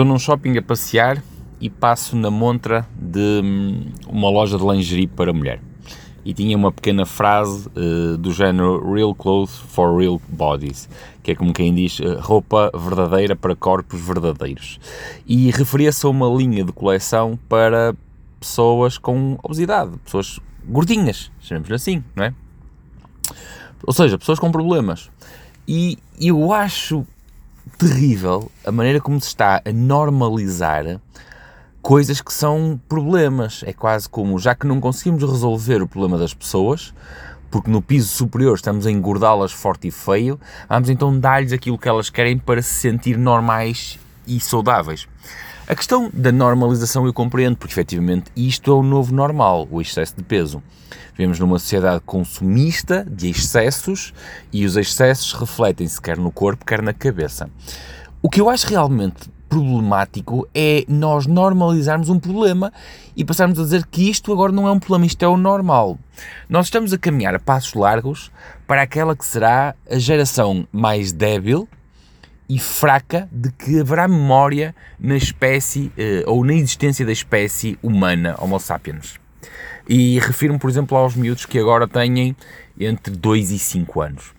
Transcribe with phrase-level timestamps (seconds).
[0.00, 1.22] Estou num shopping a passear
[1.60, 5.60] e passo na montra de hum, uma loja de lingerie para mulher.
[6.24, 10.88] E tinha uma pequena frase uh, do género Real Clothes for Real Bodies,
[11.22, 14.80] que é como quem diz uh, roupa verdadeira para corpos verdadeiros.
[15.26, 17.94] E referia-se a uma linha de coleção para
[18.40, 22.34] pessoas com obesidade, pessoas gordinhas, chamemos assim, não é?
[23.86, 25.10] Ou seja, pessoas com problemas.
[25.68, 27.06] E eu acho
[27.78, 31.00] terrível a maneira como se está a normalizar
[31.82, 33.62] coisas que são problemas.
[33.66, 36.92] É quase como, já que não conseguimos resolver o problema das pessoas,
[37.50, 41.88] porque no piso superior estamos a engordá-las forte e feio, vamos então dar-lhes aquilo que
[41.88, 45.08] elas querem para se sentir normais e saudáveis.
[45.70, 50.16] A questão da normalização eu compreendo, porque efetivamente isto é o novo normal, o excesso
[50.16, 50.60] de peso.
[51.12, 54.12] Vivemos numa sociedade consumista de excessos
[54.52, 57.48] e os excessos refletem-se quer no corpo, quer na cabeça.
[58.20, 62.72] O que eu acho realmente problemático é nós normalizarmos um problema
[63.16, 65.96] e passarmos a dizer que isto agora não é um problema, isto é o normal.
[66.48, 68.32] Nós estamos a caminhar a passos largos
[68.66, 71.68] para aquela que será a geração mais débil
[72.50, 78.34] e fraca de que haverá memória na espécie eh, ou na existência da espécie humana
[78.40, 79.20] Homo sapiens.
[79.88, 82.34] E refiro-me, por exemplo, aos miúdos que agora têm
[82.78, 84.34] entre 2 e 5 anos.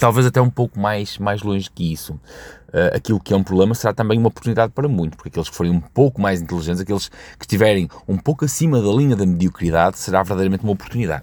[0.00, 2.14] Talvez até um pouco mais, mais longe que isso.
[2.14, 5.54] Uh, aquilo que é um problema será também uma oportunidade para muitos, porque aqueles que
[5.54, 10.00] forem um pouco mais inteligentes, aqueles que estiverem um pouco acima da linha da mediocridade,
[10.00, 11.22] será verdadeiramente uma oportunidade.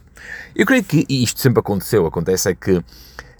[0.55, 2.05] Eu creio que isto sempre aconteceu.
[2.05, 2.81] Acontece é que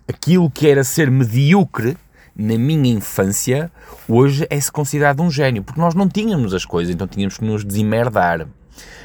[0.06, 1.96] aquilo que era ser medíocre
[2.38, 3.72] na minha infância,
[4.08, 7.66] hoje é-se considerado um gênio, porque nós não tínhamos as coisas, então tínhamos que nos
[7.66, 8.48] desimerdar.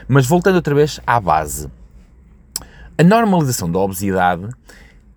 [0.07, 1.71] Mas voltando outra vez à base,
[2.99, 4.49] a normalização da obesidade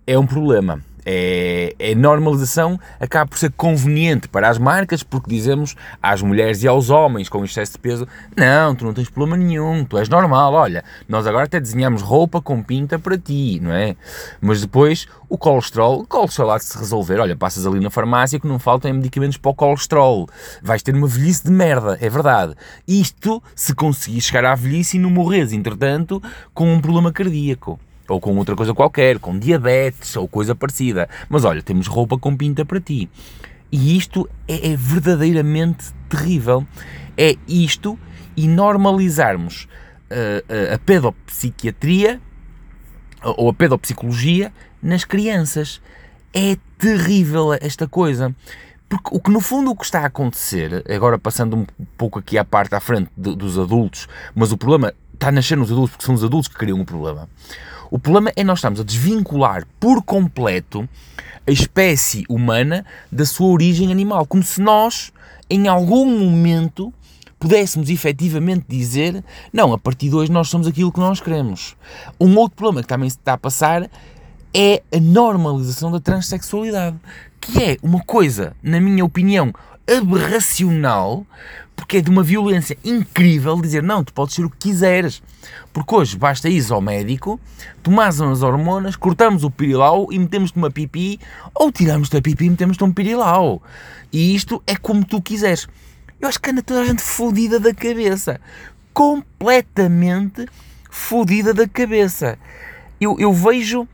[0.08, 5.76] é um problema é, é, normalização acaba por ser conveniente para as marcas porque dizemos
[6.02, 9.86] às mulheres e aos homens com excesso de peso: não, tu não tens problema nenhum,
[9.86, 10.54] tu és normal.
[10.54, 13.96] Olha, nós agora até desenhamos roupa com pinta para ti, não é?
[14.42, 17.20] Mas depois o colesterol, o colesterol há de se resolver.
[17.20, 20.28] Olha, passas ali na farmácia que não faltam medicamentos para o colesterol,
[20.62, 22.56] vais ter uma velhice de merda, é verdade.
[22.88, 26.22] Isto se conseguir chegar à velhice e não morres, entretanto,
[26.54, 31.10] com um problema cardíaco ou com outra coisa qualquer, com diabetes ou coisa parecida.
[31.30, 33.10] Mas olha, temos roupa com pinta para ti.
[33.72, 36.66] E isto é, é verdadeiramente terrível.
[37.18, 37.98] É isto
[38.36, 39.68] e normalizarmos
[40.12, 42.22] uh, a pedopsiquiatria
[43.24, 45.82] ou a pedopsicologia nas crianças.
[46.34, 48.36] É terrível esta coisa.
[48.88, 51.66] Porque o que no fundo o que está a acontecer, agora passando um
[51.98, 55.58] pouco aqui à parte à frente de, dos adultos, mas o problema está a nascer
[55.58, 57.28] nos adultos porque são os adultos que criam o problema.
[57.90, 60.88] O problema é nós estamos a desvincular por completo
[61.48, 65.12] a espécie humana da sua origem animal, como se nós,
[65.50, 66.94] em algum momento,
[67.40, 69.24] pudéssemos efetivamente dizer
[69.54, 71.76] não, a partir de hoje nós somos aquilo que nós queremos.
[72.20, 73.90] Um outro problema que também se está a passar
[74.54, 76.98] é a normalização da transexualidade,
[77.40, 79.54] que é uma coisa, na minha opinião,
[79.88, 81.26] aberracional,
[81.76, 85.22] porque é de uma violência incrível dizer não, tu podes ser o que quiseres.
[85.74, 87.40] Porque hoje basta ir ao médico,
[87.84, 91.20] tomas as hormonas, cortamos o pirilau e metemos-te uma pipi,
[91.54, 93.62] ou tiramos-te a pipi e metemos-te um pirilau.
[94.12, 95.68] E isto é como tu quiseres.
[96.20, 98.40] Eu acho que anda toda a gente fodida da cabeça.
[98.94, 100.48] Completamente
[100.90, 102.40] fodida da cabeça.
[103.00, 103.88] Eu, eu vejo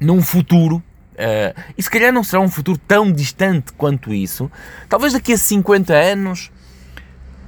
[0.00, 0.82] num futuro
[1.14, 4.50] Uh, e se calhar não será um futuro tão distante quanto isso.
[4.88, 6.50] Talvez daqui a 50 anos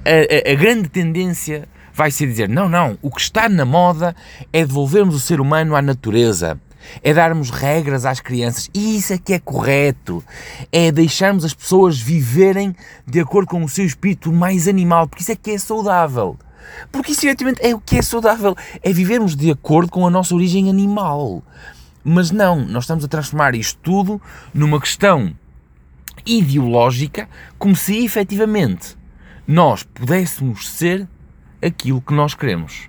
[0.06, 4.14] a, a, grande tendência vai ser dizer: não, não, o que está na moda
[4.52, 6.60] é devolvermos o ser humano à natureza.
[7.02, 8.70] É darmos regras às crianças.
[8.72, 10.22] E isso é que é correto.
[10.70, 15.32] É deixarmos as pessoas viverem de acordo com o seu espírito mais animal, porque isso
[15.32, 16.38] é que é saudável.
[16.92, 18.54] Porque isso, efetivamente, é o que é saudável.
[18.82, 21.42] É vivermos de acordo com a nossa origem animal.
[22.04, 24.22] Mas não, nós estamos a transformar isto tudo
[24.54, 25.34] numa questão
[26.24, 27.28] ideológica,
[27.58, 28.96] como se efetivamente
[29.46, 31.06] nós pudéssemos ser
[31.62, 32.88] aquilo que nós queremos.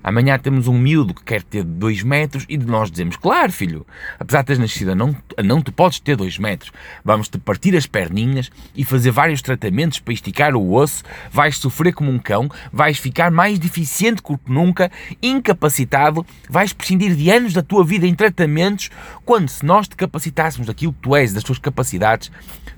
[0.00, 3.84] Amanhã temos um miúdo que quer ter 2 metros e de nós dizemos, claro filho,
[4.18, 5.14] apesar de teres nascido não,
[5.44, 6.72] não tu podes ter 2 metros,
[7.04, 11.02] vamos-te partir as perninhas e fazer vários tratamentos para esticar o osso,
[11.32, 14.90] vais sofrer como um cão, vais ficar mais deficiente que nunca,
[15.20, 18.90] incapacitado, vais prescindir de anos da tua vida em tratamentos,
[19.24, 22.30] quando se nós te capacitássemos daquilo que tu és, das tuas capacidades,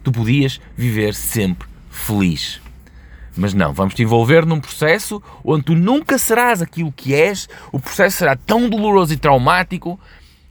[0.03, 2.61] tu podias viver sempre feliz.
[3.37, 7.79] Mas não, vamos te envolver num processo onde tu nunca serás aquilo que és, o
[7.79, 9.99] processo será tão doloroso e traumático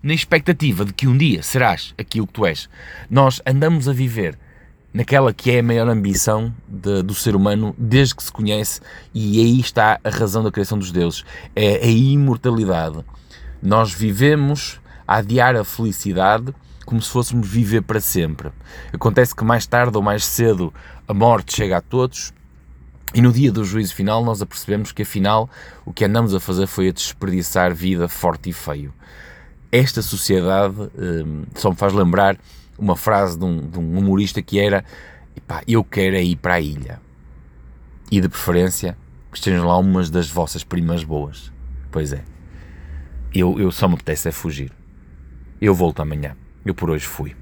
[0.02, 2.70] na expectativa de que um dia serás aquilo que tu és.
[3.10, 4.38] Nós andamos a viver
[4.94, 8.82] naquela que é a maior ambição de, do ser humano desde que se conhece,
[9.14, 11.24] e aí está a razão da criação dos deuses:
[11.56, 13.04] é a imortalidade.
[13.62, 16.54] Nós vivemos a adiar a felicidade
[16.86, 18.50] como se fôssemos viver para sempre.
[18.92, 20.74] Acontece que mais tarde ou mais cedo
[21.08, 22.34] a morte chega a todos.
[23.14, 25.50] E no dia do juízo final nós apercebemos que afinal
[25.86, 28.94] o que andamos a fazer foi a desperdiçar vida forte e feio.
[29.72, 32.38] Esta sociedade hum, só me faz lembrar
[32.78, 34.84] uma frase de um, de um humorista que era
[35.68, 37.00] eu quero é ir para a ilha
[38.12, 38.98] e de preferência
[39.32, 41.52] que estejam lá umas das vossas primas boas.
[41.92, 42.24] Pois é,
[43.34, 44.72] eu, eu só me apetece é fugir.
[45.62, 46.36] Eu volto amanhã.
[46.66, 47.36] Eu por hoje fui.